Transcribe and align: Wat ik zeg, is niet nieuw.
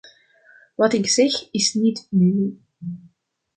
Wat 0.75 0.93
ik 0.93 1.09
zeg, 1.09 1.47
is 1.51 1.73
niet 1.73 2.07
nieuw. 2.09 2.57